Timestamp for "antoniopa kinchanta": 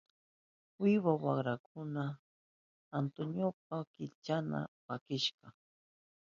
2.97-4.59